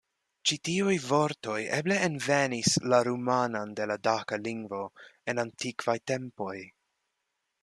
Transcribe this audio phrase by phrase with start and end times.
[0.51, 4.83] Ĉi tiuj vortoj eble envenis la rumanan de la daka lingvo
[5.35, 6.57] en antikvaj tempoj.